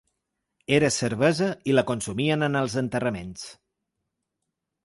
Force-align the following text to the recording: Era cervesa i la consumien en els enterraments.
Era 0.77 0.89
cervesa 0.95 1.49
i 1.73 1.77
la 1.77 1.85
consumien 1.91 2.49
en 2.49 2.57
els 2.63 2.79
enterraments. 2.85 3.47